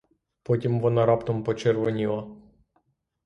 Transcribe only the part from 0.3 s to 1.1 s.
Потім вона